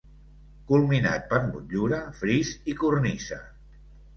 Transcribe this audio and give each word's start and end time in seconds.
Culminat 0.71 1.27
per 1.35 1.41
motllura, 1.49 2.01
fris, 2.23 2.55
i 2.73 2.77
cornisa. 2.81 3.39